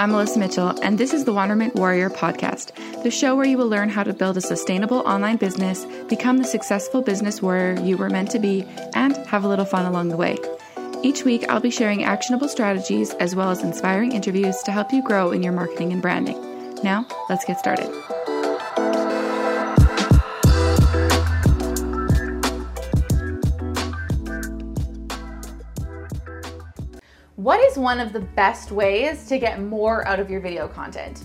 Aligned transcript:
I'm 0.00 0.12
Melissa 0.12 0.38
Mitchell, 0.38 0.70
and 0.82 0.96
this 0.96 1.12
is 1.12 1.26
the 1.26 1.34
Wandermint 1.34 1.74
Warrior 1.74 2.08
podcast, 2.08 2.72
the 3.02 3.10
show 3.10 3.36
where 3.36 3.44
you 3.44 3.58
will 3.58 3.68
learn 3.68 3.90
how 3.90 4.02
to 4.02 4.14
build 4.14 4.38
a 4.38 4.40
sustainable 4.40 5.00
online 5.00 5.36
business, 5.36 5.84
become 6.08 6.38
the 6.38 6.44
successful 6.44 7.02
business 7.02 7.42
warrior 7.42 7.78
you 7.82 7.98
were 7.98 8.08
meant 8.08 8.30
to 8.30 8.38
be, 8.38 8.64
and 8.94 9.14
have 9.26 9.44
a 9.44 9.48
little 9.48 9.66
fun 9.66 9.84
along 9.84 10.08
the 10.08 10.16
way. 10.16 10.38
Each 11.02 11.26
week, 11.26 11.44
I'll 11.50 11.60
be 11.60 11.70
sharing 11.70 12.02
actionable 12.02 12.48
strategies 12.48 13.12
as 13.16 13.36
well 13.36 13.50
as 13.50 13.62
inspiring 13.62 14.12
interviews 14.12 14.62
to 14.62 14.72
help 14.72 14.90
you 14.90 15.02
grow 15.02 15.32
in 15.32 15.42
your 15.42 15.52
marketing 15.52 15.92
and 15.92 16.00
branding. 16.00 16.40
Now, 16.82 17.06
let's 17.28 17.44
get 17.44 17.58
started. 17.58 17.90
What 27.50 27.58
is 27.68 27.76
one 27.76 27.98
of 27.98 28.12
the 28.12 28.20
best 28.20 28.70
ways 28.70 29.26
to 29.26 29.36
get 29.36 29.60
more 29.60 30.06
out 30.06 30.20
of 30.20 30.30
your 30.30 30.40
video 30.40 30.68
content? 30.68 31.24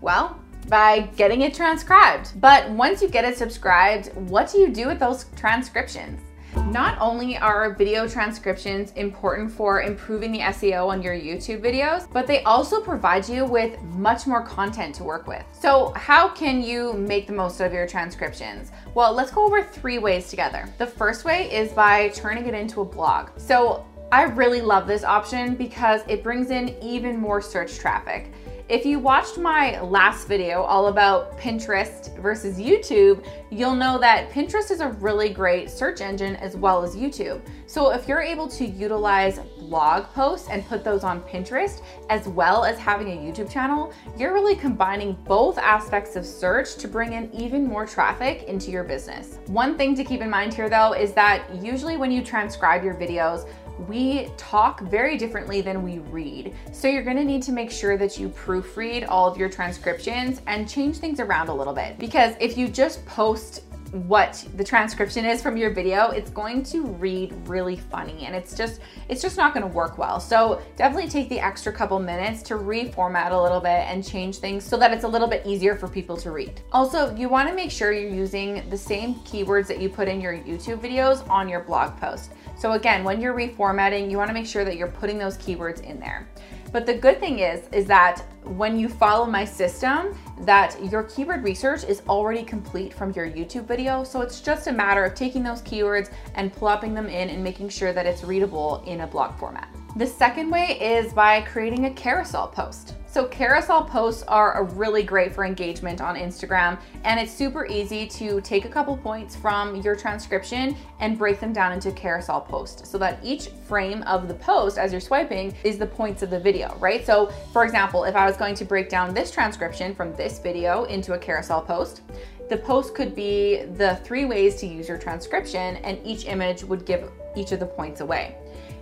Well, 0.00 0.40
by 0.68 1.00
getting 1.18 1.42
it 1.42 1.52
transcribed. 1.52 2.40
But 2.40 2.70
once 2.70 3.02
you 3.02 3.08
get 3.08 3.26
it 3.26 3.36
subscribed, 3.36 4.06
what 4.14 4.50
do 4.50 4.56
you 4.56 4.72
do 4.72 4.86
with 4.86 4.98
those 4.98 5.26
transcriptions? 5.36 6.22
Not 6.70 6.96
only 6.98 7.36
are 7.36 7.74
video 7.74 8.08
transcriptions 8.08 8.92
important 8.92 9.52
for 9.52 9.82
improving 9.82 10.32
the 10.32 10.38
SEO 10.38 10.88
on 10.88 11.02
your 11.02 11.12
YouTube 11.12 11.60
videos, 11.60 12.10
but 12.10 12.26
they 12.26 12.42
also 12.44 12.80
provide 12.80 13.28
you 13.28 13.44
with 13.44 13.78
much 13.82 14.26
more 14.26 14.40
content 14.40 14.94
to 14.94 15.04
work 15.04 15.26
with. 15.26 15.44
So, 15.52 15.92
how 15.94 16.26
can 16.26 16.62
you 16.62 16.94
make 16.94 17.26
the 17.26 17.34
most 17.34 17.60
of 17.60 17.74
your 17.74 17.86
transcriptions? 17.86 18.72
Well, 18.94 19.12
let's 19.12 19.30
go 19.30 19.44
over 19.44 19.62
three 19.62 19.98
ways 19.98 20.30
together. 20.30 20.72
The 20.78 20.86
first 20.86 21.26
way 21.26 21.52
is 21.52 21.70
by 21.72 22.08
turning 22.14 22.46
it 22.46 22.54
into 22.54 22.80
a 22.80 22.84
blog. 22.86 23.28
So, 23.36 23.84
I 24.12 24.22
really 24.22 24.60
love 24.60 24.86
this 24.86 25.02
option 25.02 25.56
because 25.56 26.02
it 26.06 26.22
brings 26.22 26.50
in 26.50 26.76
even 26.80 27.18
more 27.18 27.40
search 27.40 27.76
traffic. 27.76 28.30
If 28.68 28.84
you 28.84 28.98
watched 28.98 29.38
my 29.38 29.80
last 29.80 30.26
video 30.26 30.62
all 30.62 30.88
about 30.88 31.38
Pinterest 31.38 32.16
versus 32.18 32.58
YouTube, 32.58 33.24
you'll 33.50 33.76
know 33.76 33.96
that 33.98 34.30
Pinterest 34.30 34.72
is 34.72 34.80
a 34.80 34.88
really 34.88 35.28
great 35.28 35.70
search 35.70 36.00
engine 36.00 36.34
as 36.36 36.56
well 36.56 36.82
as 36.82 36.96
YouTube. 36.96 37.40
So 37.66 37.90
if 37.90 38.08
you're 38.08 38.20
able 38.20 38.48
to 38.48 38.64
utilize 38.66 39.38
blog 39.58 40.06
posts 40.14 40.48
and 40.50 40.66
put 40.66 40.82
those 40.82 41.04
on 41.04 41.20
Pinterest 41.22 41.80
as 42.08 42.26
well 42.26 42.64
as 42.64 42.76
having 42.76 43.08
a 43.08 43.16
YouTube 43.16 43.50
channel, 43.50 43.92
you're 44.16 44.32
really 44.32 44.56
combining 44.56 45.14
both 45.24 45.58
aspects 45.58 46.16
of 46.16 46.26
search 46.26 46.74
to 46.76 46.88
bring 46.88 47.12
in 47.12 47.32
even 47.32 47.66
more 47.66 47.86
traffic 47.86 48.44
into 48.44 48.72
your 48.72 48.82
business. 48.82 49.38
One 49.46 49.76
thing 49.76 49.94
to 49.94 50.02
keep 50.02 50.22
in 50.22 50.30
mind 50.30 50.54
here 50.54 50.68
though 50.68 50.92
is 50.92 51.12
that 51.12 51.44
usually 51.62 51.96
when 51.96 52.10
you 52.10 52.22
transcribe 52.22 52.82
your 52.82 52.94
videos, 52.94 53.48
we 53.88 54.28
talk 54.36 54.80
very 54.80 55.16
differently 55.16 55.60
than 55.60 55.82
we 55.82 55.98
read. 55.98 56.54
So 56.72 56.88
you're 56.88 57.02
gonna 57.02 57.24
need 57.24 57.42
to 57.42 57.52
make 57.52 57.70
sure 57.70 57.96
that 57.96 58.18
you 58.18 58.28
proofread 58.28 59.06
all 59.08 59.28
of 59.28 59.36
your 59.36 59.48
transcriptions 59.48 60.40
and 60.46 60.68
change 60.68 60.96
things 60.98 61.20
around 61.20 61.48
a 61.48 61.54
little 61.54 61.74
bit. 61.74 61.98
Because 61.98 62.34
if 62.40 62.56
you 62.56 62.68
just 62.68 63.04
post 63.06 63.62
what 64.08 64.46
the 64.56 64.64
transcription 64.64 65.24
is 65.24 65.42
from 65.42 65.56
your 65.56 65.70
video, 65.70 66.10
it's 66.10 66.30
going 66.30 66.62
to 66.64 66.86
read 66.86 67.32
really 67.48 67.76
funny 67.76 68.26
and 68.26 68.34
it's 68.34 68.56
just 68.56 68.80
it's 69.08 69.22
just 69.22 69.36
not 69.36 69.54
going 69.54 69.66
to 69.66 69.72
work 69.72 69.98
well. 69.98 70.20
So, 70.20 70.62
definitely 70.76 71.08
take 71.08 71.28
the 71.28 71.40
extra 71.40 71.72
couple 71.72 71.98
minutes 71.98 72.42
to 72.44 72.54
reformat 72.54 73.30
a 73.30 73.40
little 73.40 73.60
bit 73.60 73.86
and 73.88 74.06
change 74.06 74.36
things 74.38 74.64
so 74.64 74.76
that 74.76 74.92
it's 74.92 75.04
a 75.04 75.08
little 75.08 75.28
bit 75.28 75.46
easier 75.46 75.74
for 75.76 75.88
people 75.88 76.16
to 76.18 76.30
read. 76.30 76.60
Also, 76.72 77.14
you 77.16 77.28
want 77.28 77.48
to 77.48 77.54
make 77.54 77.70
sure 77.70 77.92
you're 77.92 78.10
using 78.10 78.68
the 78.70 78.78
same 78.78 79.14
keywords 79.16 79.66
that 79.66 79.80
you 79.80 79.88
put 79.88 80.08
in 80.08 80.20
your 80.20 80.34
YouTube 80.34 80.78
videos 80.78 81.28
on 81.28 81.48
your 81.48 81.60
blog 81.60 81.96
post. 81.98 82.32
So 82.58 82.72
again, 82.72 83.04
when 83.04 83.20
you're 83.20 83.34
reformatting, 83.34 84.10
you 84.10 84.16
want 84.16 84.28
to 84.28 84.34
make 84.34 84.46
sure 84.46 84.64
that 84.64 84.76
you're 84.76 84.88
putting 84.88 85.18
those 85.18 85.36
keywords 85.36 85.82
in 85.82 86.00
there. 86.00 86.28
But 86.72 86.86
the 86.86 86.94
good 86.94 87.20
thing 87.20 87.38
is, 87.38 87.68
is 87.72 87.86
that 87.86 88.22
when 88.44 88.78
you 88.78 88.88
follow 88.88 89.26
my 89.26 89.44
system, 89.44 90.16
that 90.40 90.76
your 90.90 91.04
keyword 91.04 91.42
research 91.42 91.84
is 91.84 92.02
already 92.08 92.42
complete 92.42 92.92
from 92.92 93.12
your 93.12 93.28
YouTube 93.28 93.66
video. 93.66 94.04
So 94.04 94.20
it's 94.20 94.40
just 94.40 94.66
a 94.66 94.72
matter 94.72 95.04
of 95.04 95.14
taking 95.14 95.42
those 95.42 95.62
keywords 95.62 96.10
and 96.34 96.52
plopping 96.52 96.94
them 96.94 97.06
in 97.06 97.30
and 97.30 97.42
making 97.42 97.70
sure 97.70 97.92
that 97.92 98.06
it's 98.06 98.24
readable 98.24 98.82
in 98.86 99.00
a 99.00 99.06
blog 99.06 99.38
format. 99.38 99.68
The 99.96 100.06
second 100.06 100.50
way 100.50 100.78
is 100.80 101.12
by 101.12 101.40
creating 101.42 101.86
a 101.86 101.90
carousel 101.90 102.48
post. 102.48 102.94
So 103.16 103.24
carousel 103.24 103.82
posts 103.82 104.24
are 104.24 104.62
really 104.74 105.02
great 105.02 105.34
for 105.34 105.46
engagement 105.46 106.02
on 106.02 106.16
Instagram 106.16 106.78
and 107.04 107.18
it's 107.18 107.32
super 107.32 107.64
easy 107.64 108.06
to 108.08 108.42
take 108.42 108.66
a 108.66 108.68
couple 108.68 108.94
points 108.94 109.34
from 109.34 109.74
your 109.76 109.96
transcription 109.96 110.76
and 111.00 111.16
break 111.16 111.40
them 111.40 111.54
down 111.54 111.72
into 111.72 111.90
carousel 111.92 112.42
posts 112.42 112.86
so 112.86 112.98
that 112.98 113.18
each 113.22 113.48
frame 113.66 114.02
of 114.02 114.28
the 114.28 114.34
post 114.34 114.76
as 114.76 114.92
you're 114.92 115.00
swiping 115.00 115.54
is 115.64 115.78
the 115.78 115.86
points 115.86 116.20
of 116.20 116.28
the 116.28 116.38
video, 116.38 116.76
right? 116.78 117.06
So 117.06 117.32
for 117.54 117.64
example, 117.64 118.04
if 118.04 118.14
I 118.14 118.26
was 118.26 118.36
going 118.36 118.54
to 118.54 118.66
break 118.66 118.90
down 118.90 119.14
this 119.14 119.30
transcription 119.30 119.94
from 119.94 120.14
this 120.16 120.38
video 120.38 120.84
into 120.84 121.14
a 121.14 121.18
carousel 121.18 121.62
post, 121.62 122.02
the 122.50 122.58
post 122.58 122.94
could 122.94 123.14
be 123.14 123.64
the 123.78 123.96
three 124.04 124.26
ways 124.26 124.56
to 124.56 124.66
use 124.66 124.88
your 124.88 124.98
transcription 124.98 125.76
and 125.76 125.98
each 126.04 126.26
image 126.26 126.64
would 126.64 126.84
give 126.84 127.10
each 127.34 127.52
of 127.52 127.60
the 127.60 127.66
points 127.66 128.02
away. 128.02 128.36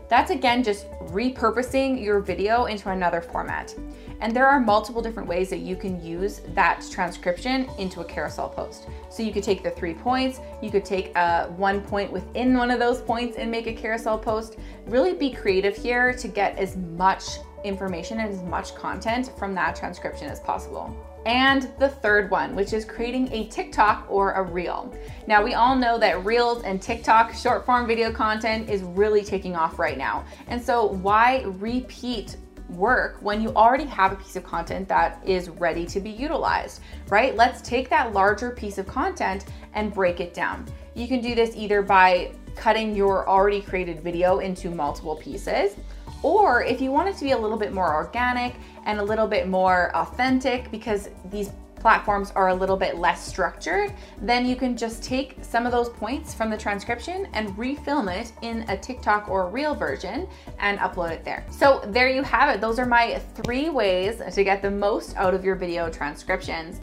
That's 0.09 0.31
again 0.31 0.63
just 0.63 0.91
repurposing 1.07 2.03
your 2.03 2.21
video 2.21 2.67
into 2.67 2.91
another 2.91 3.21
format. 3.21 3.75
And 4.21 4.35
there 4.35 4.47
are 4.47 4.61
multiple 4.61 5.03
different 5.03 5.29
ways 5.29 5.51
that 5.51 5.59
you 5.59 5.77
can 5.77 6.03
use 6.05 6.41
that 6.55 6.85
transcription 6.91 7.69
into 7.79 8.01
a 8.01 8.05
carousel 8.05 8.49
post. 8.49 8.87
So 9.11 9.23
you 9.23 9.33
could 9.33 9.43
take 9.43 9.63
the 9.63 9.71
three 9.71 9.95
points, 9.95 10.41
you 10.63 10.71
could 10.71 10.85
take 10.85 11.17
uh, 11.17 11.49
one 11.49 11.81
point 11.81 12.13
within 12.13 12.57
one 12.57 12.71
of 12.71 12.79
those 12.79 13.01
points 13.01 13.37
and 13.37 13.51
make 13.51 13.67
a 13.67 13.75
carousel 13.75 14.19
post. 14.19 14.57
Really 14.87 15.15
be 15.15 15.31
creative 15.31 15.77
here 15.77 16.15
to 16.15 16.29
get 16.29 16.59
as 16.59 16.77
much 16.77 17.39
information 17.65 18.21
and 18.21 18.31
as 18.31 18.43
much 18.43 18.75
content 18.75 19.31
from 19.39 19.55
that 19.55 19.75
transcription 19.75 20.29
as 20.29 20.41
possible. 20.41 20.95
And 21.27 21.71
the 21.79 21.89
third 21.89 22.31
one, 22.31 22.55
which 22.55 22.73
is 22.73 22.85
creating 22.85 23.33
a 23.33 23.47
TikTok 23.49 24.07
or 24.09 24.33
a 24.33 24.43
Reel. 24.43 24.95
Now, 25.27 25.43
we 25.43 25.55
all 25.55 25.75
know 25.75 25.99
that 25.99 26.25
Reels 26.25 26.63
and 26.65 26.81
TikTok 26.81 27.33
short 27.35 27.65
form 27.65 27.87
video 27.87 28.13
content 28.13 28.69
is 28.69 28.83
really 28.83 29.25
taking 29.25 29.57
off 29.57 29.79
right 29.79 29.97
now. 29.97 30.25
And 30.49 30.63
so, 30.63 30.87
why 30.87 31.43
repeat 31.45 32.37
work 32.71 33.17
when 33.21 33.43
you 33.43 33.51
already 33.51 33.85
have 33.85 34.13
a 34.13 34.17
piece 34.17 34.37
of 34.37 34.45
content 34.45 34.89
that 34.89 35.21
is 35.27 35.49
ready 35.49 35.87
to 35.87 36.01
be 36.01 36.11
utilized, 36.11 36.81
right? 37.09 37.37
Let's 37.37 37.61
take 37.63 37.89
that 37.91 38.13
larger 38.13 38.51
piece 38.51 38.79
of 38.79 38.87
content 38.87 39.47
and 39.75 39.93
break 39.93 40.21
it 40.21 40.35
down. 40.35 40.67
You 40.95 41.09
can 41.09 41.21
do 41.21 41.35
this 41.35 41.55
either 41.57 41.83
by 41.83 42.33
cutting 42.55 42.95
your 42.95 43.29
already 43.29 43.61
created 43.61 44.01
video 44.01 44.39
into 44.39 44.71
multiple 44.71 45.17
pieces 45.17 45.77
or 46.25 46.65
if 46.65 46.81
you 46.81 46.91
want 46.91 47.09
it 47.09 47.17
to 47.19 47.25
be 47.25 47.33
a 47.33 47.39
little 47.39 47.59
bit 47.59 47.73
more 47.73 47.95
organic 47.95 48.55
and 48.87 48.99
a 48.99 49.03
little 49.03 49.27
bit 49.29 49.47
more 49.47 49.95
authentic, 49.95 50.71
because 50.71 51.11
these 51.31 51.51
platforms 51.77 52.33
are 52.35 52.49
a 52.49 52.55
little 52.55 52.79
bit 52.79 52.97
less 52.97 53.23
structured, 53.23 53.93
then 54.23 54.47
you 54.47 54.57
can 54.57 54.75
just 54.75 55.03
take 55.03 55.37
some 55.43 55.67
of 55.67 55.73
those 55.73 55.91
points 55.91 56.33
from 56.33 56.49
the 56.49 56.57
transcription 56.57 57.29
and 57.35 57.51
refilm 57.59 58.11
it 58.11 58.33
in 58.41 58.65
a 58.71 58.77
TikTok 58.77 59.29
or 59.29 59.51
Reel 59.51 59.75
version 59.75 60.27
and 60.61 60.79
upload 60.79 61.11
it 61.11 61.27
there. 61.27 61.45
So 61.51 61.83
there 61.89 62.09
you 62.09 62.23
have 62.23 62.55
it. 62.55 62.63
Those 62.63 62.79
are 62.79 62.87
my 62.87 63.21
three 63.43 63.69
ways 63.69 64.23
to 64.35 64.45
get 64.45 64.63
the 64.63 64.71
most 64.71 65.15
out 65.17 65.35
of 65.35 65.45
your 65.45 65.57
video 65.57 65.91
transcriptions. 65.91 66.81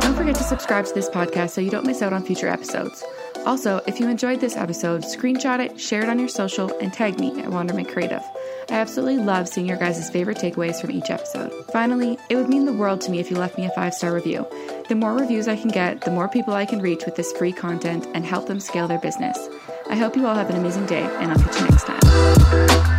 Don't 0.00 0.16
forget 0.16 0.34
to 0.36 0.44
subscribe 0.44 0.86
to 0.86 0.94
this 0.94 1.10
podcast 1.10 1.50
so 1.50 1.60
you 1.60 1.70
don't 1.70 1.84
miss 1.84 2.00
out 2.00 2.14
on 2.14 2.24
future 2.24 2.48
episodes. 2.48 3.04
Also, 3.44 3.80
if 3.86 3.98
you 3.98 4.08
enjoyed 4.08 4.40
this 4.40 4.56
episode, 4.56 5.02
screenshot 5.02 5.58
it, 5.58 5.80
share 5.80 6.02
it 6.02 6.08
on 6.08 6.18
your 6.18 6.28
social, 6.28 6.76
and 6.78 6.92
tag 6.92 7.18
me 7.18 7.30
at 7.40 7.50
Wandermint 7.50 7.92
Creative. 7.92 8.22
I 8.70 8.74
absolutely 8.74 9.22
love 9.22 9.48
seeing 9.48 9.66
your 9.66 9.76
guys' 9.76 10.08
favorite 10.10 10.38
takeaways 10.38 10.80
from 10.80 10.92
each 10.92 11.10
episode. 11.10 11.52
Finally, 11.72 12.18
it 12.30 12.36
would 12.36 12.48
mean 12.48 12.64
the 12.64 12.72
world 12.72 13.00
to 13.02 13.10
me 13.10 13.18
if 13.18 13.30
you 13.30 13.36
left 13.36 13.58
me 13.58 13.66
a 13.66 13.70
five 13.70 13.94
star 13.94 14.14
review. 14.14 14.46
The 14.88 14.94
more 14.94 15.14
reviews 15.14 15.48
I 15.48 15.56
can 15.56 15.70
get, 15.70 16.02
the 16.02 16.10
more 16.10 16.28
people 16.28 16.54
I 16.54 16.66
can 16.66 16.80
reach 16.80 17.04
with 17.04 17.16
this 17.16 17.32
free 17.32 17.52
content 17.52 18.06
and 18.14 18.24
help 18.24 18.46
them 18.46 18.60
scale 18.60 18.86
their 18.86 19.00
business. 19.00 19.38
I 19.90 19.96
hope 19.96 20.16
you 20.16 20.26
all 20.26 20.34
have 20.34 20.50
an 20.50 20.56
amazing 20.56 20.86
day, 20.86 21.02
and 21.02 21.32
I'll 21.32 21.38
catch 21.38 21.60
you 21.60 21.68
next 21.68 21.84
time. 21.84 22.91